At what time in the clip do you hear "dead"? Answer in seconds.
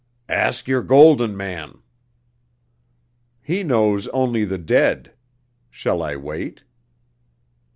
4.57-5.13